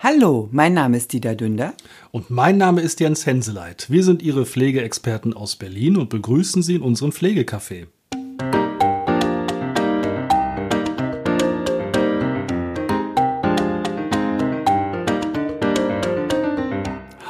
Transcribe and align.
Hallo, 0.00 0.48
mein 0.52 0.74
Name 0.74 0.96
ist 0.96 1.12
Dieter 1.12 1.34
Dünder. 1.34 1.74
Und 2.12 2.30
mein 2.30 2.56
Name 2.56 2.82
ist 2.82 3.00
Jens 3.00 3.26
Henseleit. 3.26 3.90
Wir 3.90 4.04
sind 4.04 4.22
Ihre 4.22 4.46
Pflegeexperten 4.46 5.34
aus 5.34 5.56
Berlin 5.56 5.96
und 5.96 6.08
begrüßen 6.08 6.62
Sie 6.62 6.76
in 6.76 6.82
unserem 6.82 7.10
Pflegecafé. 7.10 7.88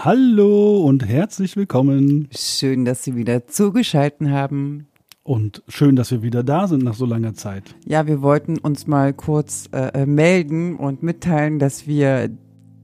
Hallo 0.04 0.84
und 0.84 1.08
herzlich 1.08 1.56
willkommen. 1.56 2.28
Schön, 2.36 2.84
dass 2.84 3.02
Sie 3.02 3.16
wieder 3.16 3.46
zugeschaltet 3.46 4.28
haben. 4.28 4.88
Und 5.22 5.62
schön, 5.68 5.96
dass 5.96 6.10
wir 6.10 6.22
wieder 6.22 6.42
da 6.42 6.68
sind 6.68 6.84
nach 6.84 6.94
so 6.94 7.06
langer 7.06 7.32
Zeit. 7.32 7.76
Ja, 7.86 8.06
wir 8.06 8.20
wollten 8.20 8.58
uns 8.58 8.86
mal 8.86 9.14
kurz 9.14 9.70
äh, 9.72 10.04
melden 10.04 10.76
und 10.76 11.02
mitteilen, 11.02 11.58
dass 11.58 11.86
wir 11.86 12.30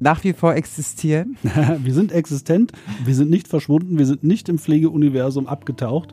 nach 0.05 0.23
wie 0.23 0.35
vor 0.35 0.55
existieren. 0.55 1.37
wir 1.83 1.95
sind 1.95 2.13
existent, 2.13 2.73
wir 3.05 3.15
sind 3.15 3.31
nicht 3.31 3.49
verschwunden, 3.49 3.99
wir 3.99 4.05
sind 4.05 4.23
nicht 4.23 4.51
im 4.51 4.59
Pflegeuniversum 4.59 5.47
abgetaucht, 5.47 6.13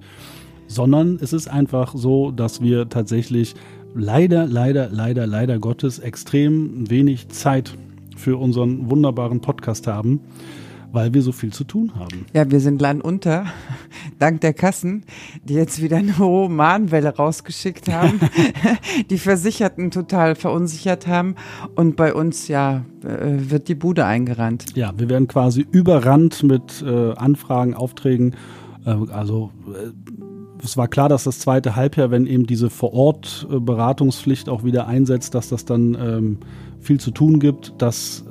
sondern 0.65 1.20
es 1.21 1.34
ist 1.34 1.49
einfach 1.49 1.93
so, 1.93 2.31
dass 2.31 2.62
wir 2.62 2.88
tatsächlich 2.88 3.53
leider, 3.93 4.48
leider, 4.48 4.88
leider, 4.89 5.27
leider 5.27 5.59
Gottes 5.59 5.99
extrem 5.99 6.89
wenig 6.89 7.27
Zeit 7.27 7.77
für 8.15 8.38
unseren 8.38 8.89
wunderbaren 8.89 9.41
Podcast 9.41 9.88
haben 9.88 10.21
weil 10.91 11.13
wir 11.13 11.21
so 11.21 11.31
viel 11.31 11.53
zu 11.53 11.63
tun 11.63 11.93
haben. 11.95 12.25
Ja, 12.33 12.49
wir 12.49 12.59
sind 12.59 12.81
landunter, 12.81 13.45
dank 14.19 14.41
der 14.41 14.53
Kassen, 14.53 15.03
die 15.43 15.53
jetzt 15.53 15.81
wieder 15.81 15.97
eine 15.97 16.17
hohe 16.17 16.49
Mahnwelle 16.49 17.15
rausgeschickt 17.15 17.91
haben, 17.91 18.19
die 19.09 19.17
Versicherten 19.17 19.91
total 19.91 20.35
verunsichert 20.35 21.07
haben 21.07 21.35
und 21.75 21.95
bei 21.95 22.13
uns 22.13 22.47
ja 22.47 22.85
äh, 23.03 23.49
wird 23.49 23.67
die 23.67 23.75
Bude 23.75 24.05
eingerannt. 24.05 24.65
Ja, 24.75 24.93
wir 24.97 25.09
werden 25.09 25.27
quasi 25.27 25.65
überrannt 25.71 26.43
mit 26.43 26.83
äh, 26.85 27.13
Anfragen, 27.13 27.73
Aufträgen. 27.73 28.35
Äh, 28.85 28.91
also 29.11 29.51
äh, 29.67 29.91
es 30.63 30.77
war 30.77 30.87
klar, 30.87 31.09
dass 31.09 31.23
das 31.23 31.39
zweite 31.39 31.76
Halbjahr, 31.76 32.11
wenn 32.11 32.27
eben 32.27 32.45
diese 32.45 32.70
Vor-Ort-Beratungspflicht 32.70 34.48
auch 34.48 34.63
wieder 34.63 34.87
einsetzt, 34.87 35.33
dass 35.33 35.49
das 35.49 35.65
dann 35.65 35.98
ähm, 35.99 36.37
viel 36.79 36.99
zu 36.99 37.11
tun 37.11 37.39
gibt, 37.39 37.73
dass 37.79 38.23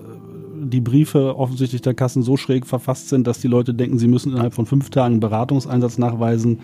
die 0.71 0.81
Briefe 0.81 1.37
offensichtlich 1.37 1.83
der 1.83 1.95
Kassen 1.95 2.23
so 2.23 2.37
schräg 2.37 2.67
verfasst 2.67 3.09
sind, 3.09 3.27
dass 3.27 3.41
die 3.41 3.49
Leute 3.49 3.75
denken, 3.75 3.99
sie 3.99 4.09
müssen 4.09 4.33
innerhalb 4.33 4.55
von 4.55 4.67
fünf 4.67 4.91
Tagen 4.91 5.21
Beratungseinsatz 5.21 5.99
nachweisen, 5.99 6.61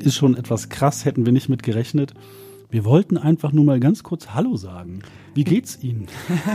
ist 0.00 0.16
schon 0.16 0.36
etwas 0.36 0.68
krass, 0.68 1.04
hätten 1.04 1.26
wir 1.26 1.32
nicht 1.32 1.48
mit 1.48 1.62
gerechnet. 1.62 2.14
Wir 2.70 2.84
wollten 2.84 3.18
einfach 3.18 3.50
nur 3.50 3.64
mal 3.64 3.80
ganz 3.80 4.04
kurz 4.04 4.28
Hallo 4.28 4.56
sagen. 4.56 5.00
Wie 5.34 5.42
geht's 5.42 5.82
Ihnen? 5.82 6.06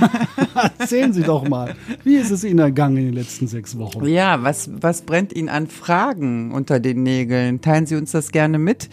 Erzählen 0.80 1.12
Sie 1.12 1.24
doch 1.24 1.48
mal, 1.48 1.76
wie 2.06 2.16
ist 2.16 2.32
es 2.32 2.46
Ihnen 2.46 2.60
ergangen 2.60 2.98
in 2.98 3.06
den 3.08 3.14
letzten 3.14 3.48
sechs 3.48 3.78
Wochen? 3.78 4.06
Ja, 4.06 4.42
was, 4.42 4.70
was 4.82 5.02
brennt 5.02 5.36
Ihnen 5.36 5.50
an 5.50 5.68
Fragen 5.68 6.54
unter 6.54 6.80
den 6.80 7.04
Nägeln? 7.04 7.60
Teilen 7.60 7.86
Sie 7.86 7.98
uns 7.98 8.12
das 8.12 8.32
gerne 8.32 8.60
mit 8.60 8.90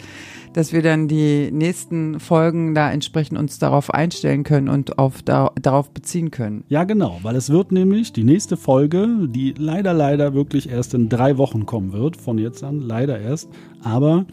dass 0.53 0.71
wir 0.71 0.81
dann 0.81 1.07
die 1.07 1.51
nächsten 1.51 2.19
Folgen 2.19 2.73
da 2.75 2.91
entsprechend 2.91 3.37
uns 3.37 3.59
darauf 3.59 3.93
einstellen 3.93 4.43
können 4.43 4.69
und 4.69 4.97
auf, 4.97 5.21
da, 5.21 5.51
darauf 5.61 5.89
beziehen 5.89 6.31
können. 6.31 6.63
Ja, 6.69 6.83
genau, 6.83 7.19
weil 7.23 7.35
es 7.35 7.49
wird 7.49 7.71
nämlich 7.71 8.13
die 8.13 8.23
nächste 8.23 8.55
Folge, 8.57 9.27
die 9.27 9.53
leider, 9.57 9.93
leider 9.93 10.33
wirklich 10.33 10.69
erst 10.69 10.93
in 10.93 11.09
drei 11.09 11.37
Wochen 11.37 11.65
kommen 11.65 11.91
wird, 11.91 12.17
von 12.17 12.37
jetzt 12.37 12.63
an, 12.63 12.79
leider 12.79 13.19
erst, 13.19 13.49
aber 13.81 14.25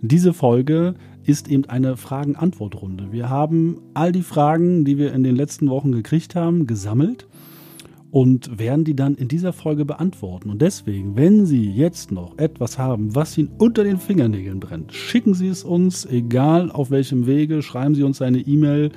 diese 0.00 0.32
Folge 0.32 0.94
ist 1.24 1.48
eben 1.48 1.66
eine 1.66 1.96
Fragen-Antwort-Runde. 1.96 3.12
Wir 3.12 3.30
haben 3.30 3.78
all 3.94 4.12
die 4.12 4.22
Fragen, 4.22 4.84
die 4.84 4.98
wir 4.98 5.12
in 5.12 5.22
den 5.22 5.36
letzten 5.36 5.70
Wochen 5.70 5.92
gekriegt 5.92 6.34
haben, 6.34 6.66
gesammelt 6.66 7.26
und 8.12 8.58
werden 8.58 8.84
die 8.84 8.94
dann 8.94 9.14
in 9.14 9.26
dieser 9.26 9.54
Folge 9.54 9.86
beantworten. 9.86 10.50
Und 10.50 10.60
deswegen, 10.60 11.16
wenn 11.16 11.46
Sie 11.46 11.70
jetzt 11.70 12.12
noch 12.12 12.36
etwas 12.36 12.78
haben, 12.78 13.14
was 13.14 13.38
Ihnen 13.38 13.50
unter 13.56 13.84
den 13.84 13.98
Fingernägeln 13.98 14.60
brennt, 14.60 14.92
schicken 14.92 15.32
Sie 15.32 15.48
es 15.48 15.64
uns, 15.64 16.04
egal 16.04 16.70
auf 16.70 16.90
welchem 16.90 17.26
Wege, 17.26 17.62
schreiben 17.62 17.94
Sie 17.94 18.02
uns 18.02 18.20
eine 18.20 18.40
E-Mail, 18.40 18.92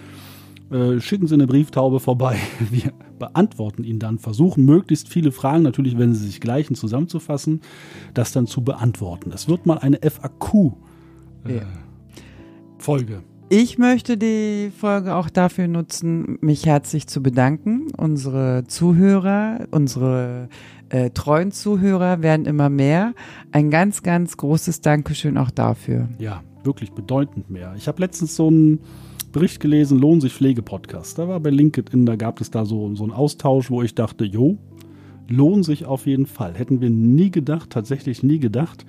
äh, 0.70 1.00
schicken 1.00 1.28
Sie 1.28 1.34
eine 1.34 1.48
Brieftaube 1.48 2.02
vorbei. 2.02 2.38
Wir 2.70 2.92
beantworten 3.18 3.86
Ihnen 3.86 4.00
dann, 4.00 4.20
versuchen 4.20 4.66
möglichst 4.66 5.08
viele 5.08 5.32
Fragen, 5.32 5.64
natürlich 5.64 5.98
wenn 5.98 6.14
Sie 6.14 6.26
sich 6.26 6.42
gleichen, 6.42 6.76
zusammenzufassen, 6.76 7.62
das 8.14 8.34
dann 8.34 8.48
zu 8.48 8.66
beantworten. 8.66 9.32
Es 9.34 9.48
wird 9.48 9.66
mal 9.66 9.78
eine 9.78 10.00
FAQ-Folge. 10.02 10.76
Äh, 11.48 13.14
ja. 13.14 13.24
Ich 13.50 13.78
möchte 13.78 14.18
die 14.18 14.72
Folge 14.76 15.14
auch 15.14 15.30
dafür 15.30 15.68
nutzen, 15.68 16.40
mich 16.42 16.66
herzlich 16.66 17.06
zu 17.06 17.22
bedanken. 17.22 17.92
Unsere 17.96 18.64
Zuhörer, 18.66 19.68
unsere 19.70 20.50
äh, 20.90 21.12
treuen 21.12 21.52
Zuhörer 21.52 22.24
werden 22.24 22.48
immer 22.48 22.70
mehr. 22.70 23.14
Ein 23.52 23.70
ganz, 23.70 24.02
ganz 24.02 24.38
großes 24.38 24.82
Dankeschön 24.82 25.38
auch 25.38 25.52
dafür. 25.52 26.10
Ja, 26.18 26.42
wirklich 26.64 26.94
bedeutend 26.94 27.52
mehr. 27.52 27.76
Ich 27.78 27.88
habe 27.88 28.02
letztens 28.02 28.36
so 28.36 28.48
einen 28.48 28.80
Bericht 29.32 29.60
gelesen, 29.60 30.00
Lohn 30.00 30.22
sich 30.22 30.34
Pflege-Podcast. 30.34 31.20
Da 31.20 31.28
war 31.28 31.40
bei 31.40 31.52
LinkedIn, 31.52 32.08
da 32.08 32.16
gab 32.16 32.42
es 32.42 32.50
da 32.50 32.66
so, 32.66 32.96
so 32.96 33.04
einen 33.04 33.14
Austausch, 33.14 33.70
wo 33.70 33.84
ich 33.84 33.94
dachte, 33.94 34.26
jo, 34.26 34.58
lohnt 35.28 35.66
sich 35.66 35.86
auf 35.86 36.08
jeden 36.08 36.26
Fall. 36.26 36.56
Hätten 36.56 36.82
wir 36.82 36.90
nie 36.90 37.30
gedacht, 37.30 37.70
tatsächlich 37.70 38.24
nie 38.24 38.40
gedacht 38.40 38.88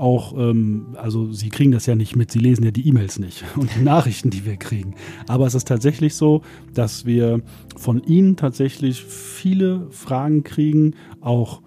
auch, 0.00 0.36
ähm, 0.36 0.96
also 0.96 1.32
Sie 1.32 1.50
kriegen 1.50 1.72
das 1.72 1.86
ja 1.86 1.94
nicht 1.94 2.16
mit, 2.16 2.30
Sie 2.30 2.38
lesen 2.38 2.64
ja 2.64 2.70
die 2.70 2.88
E-Mails 2.88 3.18
nicht 3.18 3.44
und 3.56 3.70
die 3.76 3.82
Nachrichten, 3.82 4.30
die 4.30 4.44
wir 4.44 4.56
kriegen. 4.56 4.94
Aber 5.28 5.46
es 5.46 5.54
ist 5.54 5.68
tatsächlich 5.68 6.14
so, 6.14 6.42
dass 6.74 7.04
wir 7.06 7.42
von 7.76 8.02
Ihnen 8.04 8.36
tatsächlich 8.36 9.04
viele 9.04 9.86
Fragen 9.90 10.42
kriegen, 10.42 10.94
auch 11.20 11.62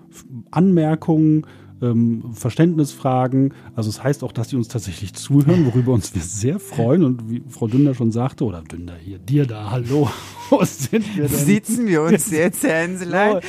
Anmerkungen, 0.52 1.46
ähm, 1.84 2.24
Verständnisfragen. 2.34 3.54
Also 3.76 3.90
es 3.90 4.04
heißt 4.04 4.24
auch, 4.24 4.32
dass 4.32 4.50
sie 4.50 4.56
uns 4.56 4.70
tatsächlich 4.70 5.14
zuhören, 5.14 5.66
worüber 5.66 5.92
uns 5.92 6.16
wir 6.16 6.22
sehr 6.22 6.60
freuen. 6.60 7.04
Und 7.04 7.30
wie 7.30 7.44
Frau 7.50 7.68
Dünder 7.68 7.94
schon 7.94 8.12
sagte, 8.12 8.46
oder 8.46 8.62
Dünder 8.62 8.96
hier, 8.96 9.20
dir 9.20 9.46
da, 9.46 9.72
hallo, 9.72 10.10
wo 10.50 10.64
sind 10.64 11.16
wir 11.16 11.28
denn? 11.28 11.38
Sitzen 11.38 11.88
wir 11.88 12.02
uns 12.02 12.32
jetzt, 12.32 12.64
Herr 12.64 12.84
Henselein? 12.84 13.42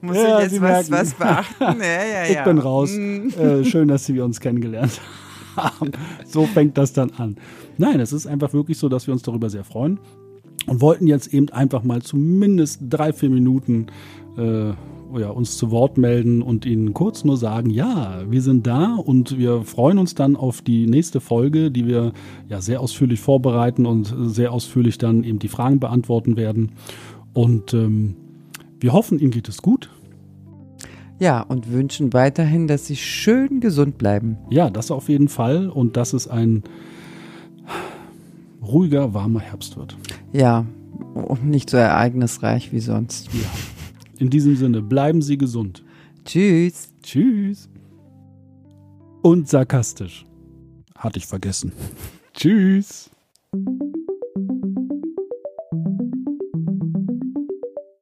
Muss 0.00 0.16
ja, 0.16 0.38
ich 0.38 0.52
jetzt 0.52 0.62
was, 0.62 0.90
was, 0.90 1.14
beachten? 1.14 1.80
Ja, 1.80 2.24
ja. 2.24 2.30
Ich 2.30 2.44
bin 2.44 2.58
raus. 2.58 2.90
Mm. 2.92 3.28
Äh, 3.38 3.64
schön, 3.64 3.88
dass 3.88 4.06
Sie 4.06 4.18
uns 4.20 4.40
kennengelernt 4.40 5.00
haben. 5.56 5.92
So 6.24 6.46
fängt 6.46 6.78
das 6.78 6.92
dann 6.92 7.10
an. 7.10 7.36
Nein, 7.78 8.00
es 8.00 8.12
ist 8.12 8.26
einfach 8.26 8.52
wirklich 8.52 8.78
so, 8.78 8.88
dass 8.88 9.06
wir 9.06 9.12
uns 9.12 9.22
darüber 9.22 9.50
sehr 9.50 9.64
freuen 9.64 10.00
und 10.66 10.80
wollten 10.80 11.06
jetzt 11.06 11.32
eben 11.32 11.50
einfach 11.50 11.82
mal 11.82 12.02
zumindest 12.02 12.80
drei, 12.88 13.12
vier 13.12 13.30
Minuten 13.30 13.86
äh, 14.36 14.72
ja, 15.18 15.30
uns 15.30 15.56
zu 15.56 15.70
Wort 15.70 15.98
melden 15.98 16.42
und 16.42 16.66
Ihnen 16.66 16.94
kurz 16.94 17.24
nur 17.24 17.36
sagen, 17.36 17.70
ja, 17.70 18.22
wir 18.28 18.42
sind 18.42 18.66
da 18.66 18.94
und 18.94 19.38
wir 19.38 19.62
freuen 19.62 19.98
uns 19.98 20.14
dann 20.14 20.36
auf 20.36 20.62
die 20.62 20.86
nächste 20.86 21.20
Folge, 21.20 21.70
die 21.70 21.86
wir 21.86 22.12
ja 22.48 22.60
sehr 22.60 22.80
ausführlich 22.80 23.20
vorbereiten 23.20 23.86
und 23.86 24.14
sehr 24.18 24.52
ausführlich 24.52 24.98
dann 24.98 25.24
eben 25.24 25.38
die 25.38 25.48
Fragen 25.48 25.80
beantworten 25.80 26.36
werden. 26.36 26.72
Und 27.32 27.74
ähm, 27.74 28.16
wir 28.80 28.92
hoffen, 28.92 29.18
Ihnen 29.18 29.30
geht 29.30 29.48
es 29.48 29.62
gut. 29.62 29.90
Ja, 31.18 31.40
und 31.40 31.72
wünschen 31.72 32.12
weiterhin, 32.12 32.66
dass 32.66 32.86
Sie 32.86 32.96
schön 32.96 33.60
gesund 33.60 33.96
bleiben. 33.96 34.36
Ja, 34.50 34.68
das 34.68 34.90
auf 34.90 35.08
jeden 35.08 35.28
Fall 35.28 35.68
und 35.68 35.96
dass 35.96 36.12
es 36.12 36.28
ein 36.28 36.62
ruhiger, 38.62 39.14
warmer 39.14 39.40
Herbst 39.40 39.76
wird. 39.76 39.96
Ja, 40.32 40.66
und 41.14 41.46
nicht 41.46 41.70
so 41.70 41.76
ereignisreich 41.76 42.72
wie 42.72 42.80
sonst. 42.80 43.32
Ja. 43.32 43.75
In 44.18 44.30
diesem 44.30 44.56
Sinne, 44.56 44.82
bleiben 44.82 45.22
Sie 45.22 45.36
gesund. 45.36 45.84
Tschüss. 46.24 46.92
Tschüss. 47.02 47.68
Und 49.22 49.48
sarkastisch. 49.48 50.24
Hatte 50.96 51.18
ich 51.18 51.26
vergessen. 51.26 51.72
Tschüss. 52.34 53.10